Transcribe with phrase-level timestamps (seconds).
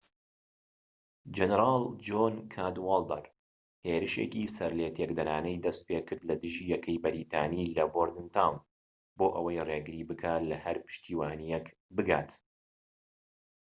[1.37, 3.25] جەنەرال جۆن کادوالدەر
[3.87, 8.57] هێرشێکی سەرلێتێکدەرانەی دەستپێکرد لە دژی یەکەی بەریتانی لە بۆردنتاون
[9.17, 12.31] بۆ ئەوەی ڕێگری بکات لە هەر پشتیوانیەك بگات